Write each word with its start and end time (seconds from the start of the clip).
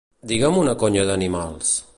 Digue'm 0.31 0.57
una 0.61 0.73
conya 0.85 1.05
d'animals. 1.11 1.77